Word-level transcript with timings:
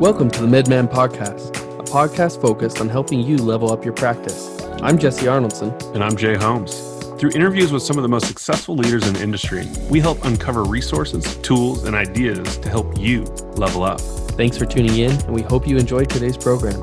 Welcome 0.00 0.30
to 0.30 0.46
the 0.46 0.46
MedMan 0.46 0.90
Podcast, 0.90 1.50
a 1.78 1.82
podcast 1.82 2.40
focused 2.40 2.80
on 2.80 2.88
helping 2.88 3.20
you 3.20 3.36
level 3.36 3.70
up 3.70 3.84
your 3.84 3.92
practice. 3.92 4.58
I'm 4.80 4.96
Jesse 4.96 5.26
Arnoldson. 5.26 5.78
And 5.94 6.02
I'm 6.02 6.16
Jay 6.16 6.36
Holmes. 6.36 6.80
Through 7.18 7.32
interviews 7.32 7.70
with 7.70 7.82
some 7.82 7.98
of 7.98 8.02
the 8.02 8.08
most 8.08 8.26
successful 8.26 8.74
leaders 8.76 9.06
in 9.06 9.12
the 9.12 9.22
industry, 9.22 9.68
we 9.90 10.00
help 10.00 10.24
uncover 10.24 10.64
resources, 10.64 11.36
tools, 11.42 11.84
and 11.84 11.94
ideas 11.94 12.56
to 12.60 12.70
help 12.70 12.98
you 12.98 13.24
level 13.56 13.82
up. 13.82 14.00
Thanks 14.00 14.56
for 14.56 14.64
tuning 14.64 14.96
in, 14.96 15.10
and 15.10 15.34
we 15.34 15.42
hope 15.42 15.68
you 15.68 15.76
enjoyed 15.76 16.08
today's 16.08 16.38
program. 16.38 16.80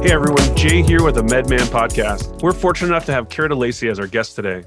Hey 0.00 0.12
everyone, 0.12 0.56
Jay 0.56 0.80
here 0.82 1.02
with 1.02 1.16
the 1.16 1.24
MedMan 1.24 1.66
Podcast. 1.72 2.40
We're 2.40 2.52
fortunate 2.52 2.90
enough 2.90 3.06
to 3.06 3.12
have 3.12 3.28
Kara 3.28 3.48
DeLacy 3.48 3.90
as 3.90 3.98
our 3.98 4.06
guest 4.06 4.36
today. 4.36 4.62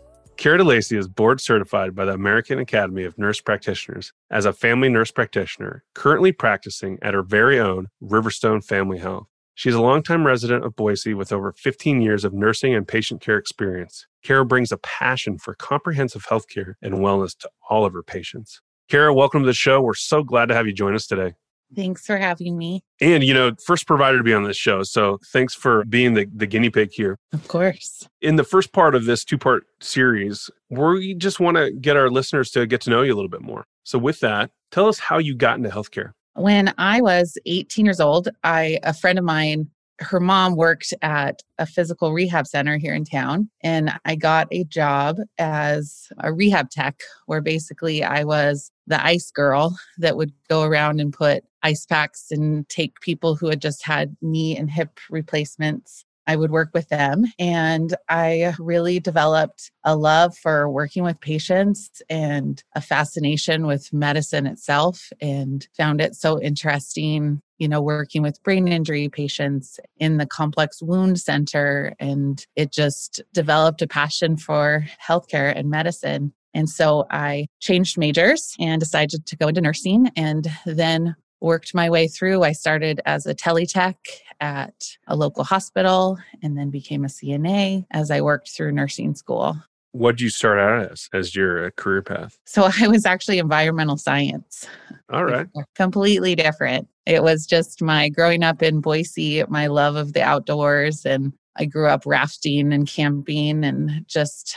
Kara 0.45 0.59
DeLacy 0.59 0.95
is 0.95 1.07
board 1.07 1.41
certified 1.41 1.95
by 1.95 2.05
the 2.05 2.13
American 2.13 2.59
Academy 2.59 3.03
of 3.03 3.17
Nurse 3.17 3.41
Practitioners 3.41 4.13
as 4.29 4.45
a 4.45 4.53
family 4.53 4.89
nurse 4.89 5.09
practitioner, 5.09 5.83
currently 5.95 6.31
practicing 6.31 6.99
at 7.01 7.15
her 7.15 7.23
very 7.23 7.59
own 7.59 7.87
Riverstone 7.99 8.63
Family 8.63 8.99
Health. 8.99 9.25
She's 9.55 9.73
a 9.73 9.81
longtime 9.81 10.23
resident 10.23 10.63
of 10.63 10.75
Boise 10.75 11.15
with 11.15 11.33
over 11.33 11.51
15 11.51 11.99
years 11.99 12.23
of 12.23 12.31
nursing 12.31 12.75
and 12.75 12.87
patient 12.87 13.21
care 13.21 13.39
experience. 13.39 14.05
Kara 14.23 14.45
brings 14.45 14.71
a 14.71 14.77
passion 14.77 15.39
for 15.39 15.55
comprehensive 15.55 16.27
healthcare 16.27 16.75
and 16.79 16.93
wellness 16.99 17.35
to 17.39 17.49
all 17.71 17.83
of 17.83 17.93
her 17.93 18.03
patients. 18.03 18.61
Kara, 18.87 19.11
welcome 19.15 19.41
to 19.41 19.47
the 19.47 19.53
show. 19.55 19.81
We're 19.81 19.95
so 19.95 20.21
glad 20.21 20.49
to 20.49 20.53
have 20.53 20.67
you 20.67 20.73
join 20.73 20.93
us 20.93 21.07
today. 21.07 21.33
Thanks 21.75 22.05
for 22.05 22.17
having 22.17 22.57
me. 22.57 22.83
And, 23.01 23.23
you 23.23 23.33
know, 23.33 23.51
first 23.65 23.87
provider 23.87 24.17
to 24.17 24.23
be 24.23 24.33
on 24.33 24.43
this 24.43 24.57
show. 24.57 24.83
So 24.83 25.19
thanks 25.31 25.53
for 25.53 25.85
being 25.85 26.13
the, 26.13 26.27
the 26.33 26.47
guinea 26.47 26.69
pig 26.69 26.91
here. 26.91 27.17
Of 27.33 27.47
course. 27.47 28.07
In 28.21 28.35
the 28.35 28.43
first 28.43 28.71
part 28.71 28.95
of 28.95 29.05
this 29.05 29.23
two 29.23 29.37
part 29.37 29.65
series, 29.81 30.49
we 30.69 31.13
just 31.15 31.39
want 31.39 31.57
to 31.57 31.71
get 31.71 31.97
our 31.97 32.09
listeners 32.09 32.51
to 32.51 32.65
get 32.65 32.81
to 32.81 32.89
know 32.89 33.01
you 33.01 33.13
a 33.13 33.15
little 33.15 33.29
bit 33.29 33.41
more. 33.41 33.65
So, 33.83 33.99
with 33.99 34.19
that, 34.21 34.51
tell 34.71 34.87
us 34.87 34.99
how 34.99 35.17
you 35.17 35.35
got 35.35 35.57
into 35.57 35.69
healthcare. 35.69 36.11
When 36.33 36.73
I 36.77 37.01
was 37.01 37.37
18 37.45 37.85
years 37.85 37.99
old, 37.99 38.29
I 38.43 38.79
a 38.83 38.93
friend 38.93 39.17
of 39.17 39.23
mine 39.23 39.69
her 39.99 40.19
mom 40.19 40.55
worked 40.55 40.93
at 41.01 41.41
a 41.57 41.65
physical 41.65 42.11
rehab 42.11 42.45
center 42.47 42.77
here 42.77 42.93
in 42.93 43.05
town 43.05 43.49
and 43.61 43.91
i 44.05 44.15
got 44.15 44.47
a 44.51 44.63
job 44.65 45.17
as 45.37 46.09
a 46.19 46.33
rehab 46.33 46.69
tech 46.69 47.01
where 47.27 47.41
basically 47.41 48.03
i 48.03 48.23
was 48.23 48.71
the 48.87 49.03
ice 49.03 49.31
girl 49.31 49.75
that 49.97 50.17
would 50.17 50.33
go 50.49 50.63
around 50.63 50.99
and 50.99 51.13
put 51.13 51.43
ice 51.65 51.85
packs 51.85 52.27
and 52.29 52.69
take 52.69 52.99
people 53.01 53.35
who 53.35 53.47
had 53.47 53.59
just 53.59 53.83
had 53.83 54.15
knee 54.21 54.55
and 54.55 54.69
hip 54.69 54.99
replacements. 55.09 56.05
I 56.27 56.35
would 56.35 56.51
work 56.51 56.69
with 56.73 56.89
them. 56.89 57.25
And 57.37 57.95
I 58.09 58.53
really 58.59 58.99
developed 58.99 59.71
a 59.83 59.95
love 59.95 60.35
for 60.37 60.69
working 60.69 61.03
with 61.03 61.19
patients 61.21 62.01
and 62.09 62.63
a 62.73 62.81
fascination 62.81 63.65
with 63.67 63.91
medicine 63.93 64.47
itself 64.47 65.11
and 65.21 65.67
found 65.75 66.01
it 66.01 66.15
so 66.15 66.41
interesting, 66.41 67.41
you 67.57 67.67
know, 67.67 67.81
working 67.81 68.21
with 68.21 68.41
brain 68.43 68.67
injury 68.67 69.09
patients 69.09 69.79
in 69.97 70.17
the 70.17 70.25
complex 70.25 70.81
wound 70.81 71.19
center. 71.19 71.93
And 71.99 72.45
it 72.55 72.71
just 72.71 73.21
developed 73.33 73.81
a 73.81 73.87
passion 73.87 74.37
for 74.37 74.85
healthcare 75.05 75.53
and 75.55 75.69
medicine. 75.69 76.33
And 76.53 76.69
so 76.69 77.05
I 77.11 77.47
changed 77.59 77.97
majors 77.97 78.55
and 78.59 78.79
decided 78.79 79.25
to 79.25 79.35
go 79.35 79.49
into 79.49 79.61
nursing 79.61 80.09
and 80.15 80.47
then 80.65 81.15
worked 81.41 81.75
my 81.75 81.89
way 81.89 82.07
through. 82.07 82.43
I 82.43 82.53
started 82.53 83.01
as 83.05 83.25
a 83.25 83.35
teletech 83.35 83.95
at 84.39 84.73
a 85.07 85.15
local 85.15 85.43
hospital 85.43 86.17
and 86.41 86.57
then 86.57 86.69
became 86.69 87.03
a 87.03 87.09
CNA 87.09 87.85
as 87.91 88.09
I 88.09 88.21
worked 88.21 88.49
through 88.49 88.71
nursing 88.71 89.15
school. 89.15 89.57
What 89.91 90.17
did 90.17 90.21
you 90.21 90.29
start 90.29 90.59
out 90.59 90.91
as 90.91 91.09
as 91.13 91.35
your 91.35 91.67
uh, 91.67 91.69
career 91.77 92.01
path? 92.01 92.37
So 92.45 92.69
I 92.81 92.87
was 92.87 93.05
actually 93.05 93.39
environmental 93.39 93.97
science. 93.97 94.67
All 95.11 95.23
right. 95.23 95.47
Completely 95.75 96.35
different. 96.35 96.87
It 97.05 97.23
was 97.23 97.45
just 97.45 97.81
my 97.81 98.09
growing 98.09 98.43
up 98.43 98.63
in 98.63 98.81
Boise, 98.81 99.43
my 99.47 99.67
love 99.67 99.95
of 99.95 100.13
the 100.13 100.23
outdoors 100.23 101.05
and 101.05 101.33
I 101.57 101.65
grew 101.65 101.87
up 101.87 102.03
rafting 102.05 102.73
and 102.73 102.87
camping 102.87 103.63
and 103.63 104.05
just 104.07 104.55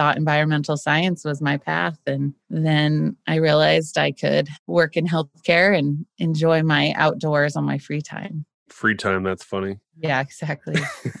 thought 0.00 0.16
environmental 0.16 0.76
science 0.76 1.24
was 1.24 1.40
my 1.40 1.56
path. 1.56 1.98
And 2.06 2.34
then 2.48 3.16
I 3.26 3.36
realized 3.36 3.98
I 3.98 4.12
could 4.12 4.48
work 4.66 4.96
in 4.96 5.06
healthcare 5.06 5.76
and 5.76 6.06
enjoy 6.18 6.62
my 6.62 6.92
outdoors 6.96 7.56
on 7.56 7.64
my 7.64 7.78
free 7.78 8.00
time. 8.00 8.46
Free 8.68 8.94
time, 8.94 9.22
that's 9.22 9.44
funny. 9.44 9.78
Yeah, 9.98 10.20
exactly. 10.20 10.80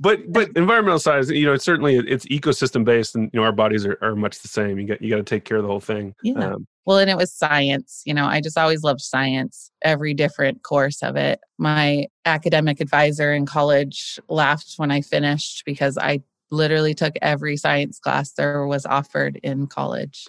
but 0.00 0.32
but 0.32 0.50
environmental 0.54 1.00
science, 1.00 1.30
you 1.30 1.46
know, 1.46 1.54
it's 1.54 1.64
certainly 1.64 1.96
it's 1.96 2.26
ecosystem 2.26 2.84
based, 2.84 3.16
and 3.16 3.30
you 3.32 3.40
know 3.40 3.44
our 3.44 3.50
bodies 3.50 3.84
are, 3.84 3.98
are 4.02 4.14
much 4.14 4.38
the 4.40 4.48
same. 4.48 4.78
You 4.78 4.86
got 4.86 5.02
you 5.02 5.10
got 5.10 5.16
to 5.16 5.24
take 5.24 5.44
care 5.44 5.56
of 5.56 5.64
the 5.64 5.68
whole 5.68 5.80
thing. 5.80 6.14
Yeah. 6.22 6.52
Um, 6.52 6.66
well, 6.86 6.98
and 6.98 7.10
it 7.10 7.16
was 7.16 7.32
science. 7.32 8.02
You 8.06 8.14
know, 8.14 8.26
I 8.26 8.40
just 8.40 8.56
always 8.56 8.82
loved 8.82 9.00
science. 9.00 9.70
Every 9.82 10.14
different 10.14 10.62
course 10.62 11.02
of 11.02 11.16
it. 11.16 11.40
My 11.58 12.06
academic 12.24 12.80
advisor 12.80 13.32
in 13.34 13.44
college 13.44 14.18
laughed 14.28 14.74
when 14.76 14.90
I 14.90 15.00
finished 15.00 15.64
because 15.66 15.98
I 15.98 16.22
literally 16.50 16.94
took 16.94 17.14
every 17.22 17.56
science 17.56 17.98
class 17.98 18.32
there 18.32 18.66
was 18.66 18.86
offered 18.86 19.36
in 19.42 19.66
college. 19.66 20.26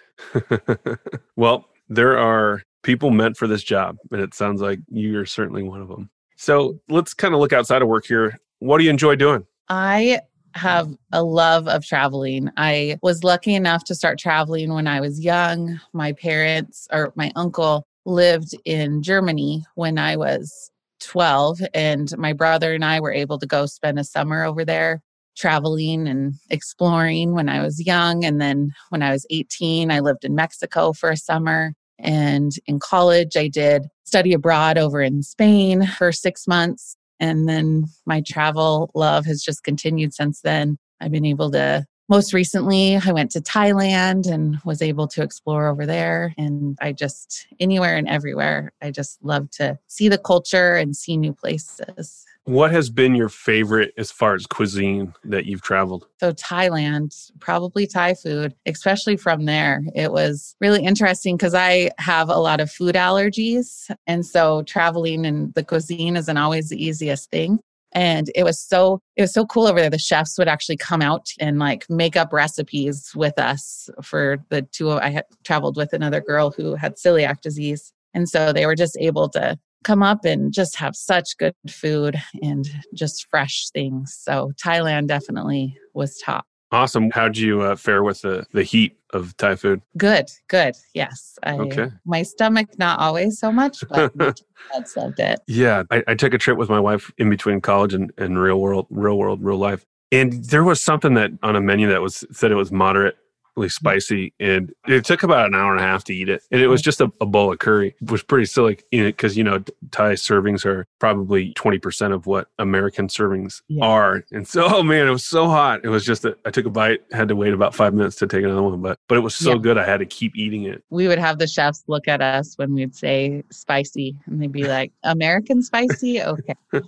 well, 1.35 1.65
there 1.89 2.17
are 2.17 2.63
people 2.81 3.11
meant 3.11 3.37
for 3.37 3.47
this 3.47 3.63
job, 3.63 3.97
and 4.11 4.19
it 4.19 4.33
sounds 4.33 4.59
like 4.59 4.79
you're 4.89 5.25
certainly 5.25 5.61
one 5.63 5.81
of 5.81 5.87
them. 5.87 6.09
So 6.37 6.79
let's 6.89 7.13
kind 7.13 7.33
of 7.33 7.39
look 7.39 7.53
outside 7.53 7.81
of 7.81 7.87
work 7.87 8.05
here. 8.05 8.39
What 8.59 8.79
do 8.79 8.83
you 8.83 8.89
enjoy 8.89 9.15
doing? 9.15 9.45
I 9.69 10.21
have 10.57 10.89
a 11.11 11.23
love 11.23 11.67
of 11.67 11.85
traveling. 11.85 12.49
I 12.57 12.97
was 13.01 13.23
lucky 13.23 13.55
enough 13.55 13.83
to 13.85 13.95
start 13.95 14.19
traveling 14.19 14.73
when 14.73 14.87
I 14.87 14.99
was 14.99 15.19
young. 15.19 15.79
My 15.93 16.13
parents 16.13 16.87
or 16.91 17.13
my 17.15 17.31
uncle 17.35 17.85
lived 18.05 18.55
in 18.65 19.03
Germany 19.03 19.65
when 19.75 19.97
I 19.97 20.15
was 20.15 20.71
12, 21.01 21.61
and 21.73 22.17
my 22.17 22.33
brother 22.33 22.73
and 22.73 22.83
I 22.83 22.99
were 22.99 23.13
able 23.13 23.37
to 23.39 23.45
go 23.45 23.65
spend 23.65 23.99
a 23.99 24.03
summer 24.03 24.43
over 24.43 24.65
there 24.65 25.01
traveling 25.37 26.07
and 26.07 26.33
exploring 26.49 27.33
when 27.33 27.47
I 27.47 27.61
was 27.61 27.85
young. 27.85 28.25
And 28.25 28.41
then 28.41 28.73
when 28.89 29.03
I 29.03 29.11
was 29.11 29.25
18, 29.29 29.91
I 29.91 29.99
lived 29.99 30.25
in 30.25 30.35
Mexico 30.35 30.93
for 30.93 31.11
a 31.11 31.17
summer. 31.17 31.73
And 31.99 32.51
in 32.65 32.79
college, 32.79 33.37
I 33.37 33.47
did 33.47 33.83
study 34.03 34.33
abroad 34.33 34.77
over 34.77 35.01
in 35.01 35.21
Spain 35.21 35.85
for 35.85 36.11
six 36.11 36.47
months. 36.47 36.97
And 37.19 37.49
then 37.49 37.85
my 38.05 38.21
travel 38.21 38.91
love 38.93 39.25
has 39.25 39.41
just 39.41 39.63
continued 39.63 40.13
since 40.13 40.41
then. 40.41 40.77
I've 41.01 41.11
been 41.11 41.25
able 41.25 41.49
to, 41.51 41.85
most 42.09 42.33
recently, 42.33 42.95
I 42.97 43.11
went 43.11 43.31
to 43.31 43.41
Thailand 43.41 44.31
and 44.31 44.59
was 44.63 44.81
able 44.81 45.07
to 45.09 45.23
explore 45.23 45.67
over 45.67 45.85
there. 45.85 46.33
And 46.37 46.77
I 46.81 46.91
just, 46.91 47.47
anywhere 47.59 47.97
and 47.97 48.07
everywhere, 48.07 48.71
I 48.81 48.91
just 48.91 49.17
love 49.23 49.49
to 49.51 49.79
see 49.87 50.09
the 50.09 50.17
culture 50.17 50.75
and 50.75 50.95
see 50.95 51.17
new 51.17 51.33
places. 51.33 52.25
What 52.47 52.71
has 52.71 52.89
been 52.89 53.13
your 53.13 53.27
favorite 53.27 53.93
as 53.97 54.09
far 54.09 54.33
as 54.33 54.47
cuisine 54.47 55.13
that 55.25 55.47
you've 55.47 55.61
traveled? 55.61 56.07
So, 56.21 56.31
Thailand, 56.31 57.13
probably 57.41 57.85
Thai 57.85 58.13
food, 58.13 58.55
especially 58.65 59.17
from 59.17 59.43
there. 59.43 59.83
It 59.93 60.13
was 60.13 60.55
really 60.61 60.81
interesting 60.81 61.35
because 61.35 61.53
I 61.53 61.91
have 61.97 62.29
a 62.29 62.37
lot 62.37 62.61
of 62.61 62.71
food 62.71 62.95
allergies. 62.95 63.93
And 64.07 64.25
so, 64.25 64.63
traveling 64.63 65.25
and 65.25 65.53
the 65.55 65.63
cuisine 65.63 66.15
isn't 66.15 66.37
always 66.37 66.69
the 66.69 66.81
easiest 66.81 67.29
thing. 67.31 67.59
And 67.91 68.31
it 68.33 68.45
was 68.45 68.61
so 68.61 69.01
it 69.17 69.23
was 69.23 69.33
so 69.33 69.45
cool 69.45 69.67
over 69.67 69.81
there. 69.81 69.89
The 69.89 69.99
chefs 69.99 70.37
would 70.37 70.47
actually 70.47 70.77
come 70.77 71.01
out 71.01 71.27
and 71.41 71.59
like 71.59 71.85
make 71.89 72.15
up 72.15 72.31
recipes 72.31 73.11
with 73.13 73.37
us 73.37 73.89
for 74.01 74.37
the 74.47 74.61
two. 74.61 74.91
I 74.91 75.09
had 75.09 75.25
traveled 75.43 75.75
with 75.75 75.91
another 75.91 76.21
girl 76.21 76.51
who 76.51 76.75
had 76.75 76.95
celiac 76.95 77.41
disease, 77.41 77.91
and 78.13 78.29
so 78.29 78.53
they 78.53 78.65
were 78.65 78.75
just 78.75 78.95
able 79.01 79.27
to 79.31 79.59
come 79.83 80.03
up 80.03 80.25
and 80.25 80.53
just 80.53 80.75
have 80.77 80.95
such 80.95 81.37
good 81.37 81.55
food 81.69 82.21
and 82.41 82.67
just 82.93 83.27
fresh 83.29 83.69
things. 83.69 84.17
So 84.19 84.51
Thailand 84.63 85.07
definitely 85.07 85.77
was 85.93 86.17
top. 86.17 86.45
Awesome. 86.71 87.09
How'd 87.11 87.37
you 87.37 87.61
uh, 87.61 87.75
fare 87.77 88.03
with 88.03 88.21
the, 88.21 88.45
the 88.51 88.63
heat 88.63 88.97
of 89.13 89.35
Thai 89.37 89.55
food? 89.55 89.81
Good, 89.97 90.25
good. 90.49 90.75
Yes. 90.93 91.39
I, 91.43 91.57
okay. 91.57 91.89
My 92.05 92.23
stomach, 92.23 92.67
not 92.77 92.99
always 92.99 93.39
so 93.39 93.53
much, 93.53 93.83
but 93.89 94.13
that's 94.73 94.97
loved 94.97 95.19
it. 95.19 95.39
Yeah. 95.47 95.83
I, 95.89 96.03
I 96.07 96.15
took 96.15 96.33
a 96.33 96.37
trip 96.37 96.57
with 96.57 96.67
my 96.67 96.79
wife 96.79 97.11
in 97.17 97.29
between 97.29 97.61
college 97.61 97.93
and, 97.93 98.11
and 98.17 98.37
real 98.37 98.59
world, 98.59 98.87
real 98.89 99.17
world, 99.17 99.41
real 99.41 99.57
life. 99.57 99.85
And 100.11 100.43
there 100.45 100.63
was 100.63 100.81
something 100.81 101.13
that 101.13 101.31
on 101.41 101.55
a 101.55 101.61
menu 101.61 101.87
that 101.89 102.01
was 102.01 102.25
said 102.31 102.51
it 102.51 102.55
was 102.55 102.71
moderate 102.71 103.17
really 103.57 103.69
spicy 103.69 104.33
and 104.39 104.71
it 104.87 105.03
took 105.03 105.23
about 105.23 105.47
an 105.47 105.55
hour 105.55 105.71
and 105.71 105.81
a 105.81 105.83
half 105.83 106.03
to 106.03 106.13
eat 106.13 106.29
it 106.29 106.43
and 106.51 106.61
it 106.61 106.67
was 106.67 106.81
just 106.81 107.01
a, 107.01 107.11
a 107.19 107.25
bowl 107.25 107.51
of 107.51 107.59
curry. 107.59 107.95
It 108.01 108.11
was 108.11 108.23
pretty 108.23 108.45
silly 108.45 108.79
because 108.91 109.35
you 109.35 109.43
know 109.43 109.63
thai 109.91 110.13
servings 110.13 110.65
are 110.65 110.85
probably 110.99 111.53
20% 111.53 112.13
of 112.13 112.27
what 112.27 112.47
american 112.59 113.07
servings 113.07 113.61
yeah. 113.67 113.85
are 113.85 114.23
and 114.31 114.47
so 114.47 114.67
oh 114.73 114.83
man 114.83 115.07
it 115.07 115.11
was 115.11 115.25
so 115.25 115.47
hot. 115.47 115.81
It 115.83 115.89
was 115.89 116.05
just 116.05 116.21
that 116.21 116.39
i 116.45 116.51
took 116.51 116.65
a 116.65 116.69
bite 116.69 117.01
had 117.11 117.27
to 117.27 117.35
wait 117.35 117.53
about 117.53 117.75
five 117.75 117.93
minutes 117.93 118.15
to 118.17 118.27
take 118.27 118.43
another 118.43 118.61
one 118.61 118.81
but 118.81 118.99
but 119.07 119.17
it 119.17 119.21
was 119.21 119.35
so 119.35 119.53
yeah. 119.53 119.57
good 119.57 119.77
i 119.77 119.85
had 119.85 119.99
to 119.99 120.05
keep 120.05 120.35
eating 120.35 120.63
it. 120.63 120.83
We 120.89 121.07
would 121.07 121.19
have 121.19 121.39
the 121.39 121.47
chefs 121.47 121.83
look 121.87 122.07
at 122.07 122.21
us 122.21 122.57
when 122.57 122.73
we'd 122.73 122.95
say 122.95 123.43
spicy 123.49 124.15
and 124.25 124.41
they'd 124.41 124.51
be 124.51 124.67
like 124.67 124.91
american 125.03 125.61
spicy? 125.61 126.21
Okay 126.21 126.55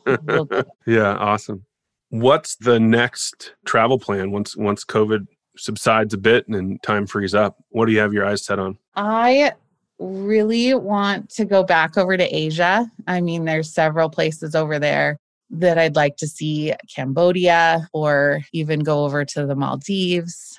yeah 0.86 1.16
awesome. 1.16 1.66
What's 2.12 2.56
the 2.56 2.80
next 2.80 3.54
travel 3.66 4.00
plan 4.00 4.32
once 4.32 4.58
once 4.58 4.84
covid 4.84 5.28
subsides 5.58 6.14
a 6.14 6.18
bit 6.18 6.48
and 6.48 6.82
time 6.84 7.06
frees 7.08 7.34
up, 7.34 7.58
what 7.70 7.86
do 7.86 7.92
you 7.92 8.00
have 8.00 8.14
your 8.14 8.26
eyes 8.26 8.46
set 8.46 8.60
on? 8.60 8.78
I 8.96 9.54
really 10.00 10.74
want 10.74 11.30
to 11.30 11.46
go 11.46 11.64
back 11.64 11.98
over 11.98 12.16
to 12.16 12.36
Asia. 12.36 12.90
I 13.08 13.22
mean, 13.22 13.46
there's 13.46 13.74
several 13.74 14.10
places 14.10 14.56
over 14.56 14.80
there 14.80 15.18
that 15.52 15.78
I'd 15.78 15.96
like 15.96 16.16
to 16.18 16.28
see 16.28 16.74
Cambodia 16.94 17.88
or 17.92 18.42
even 18.54 18.82
go 18.82 19.04
over 19.04 19.26
to 19.26 19.46
the 19.46 19.56
Maldives. 19.56 20.58